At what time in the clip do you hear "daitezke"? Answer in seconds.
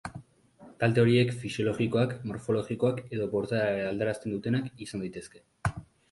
5.05-5.43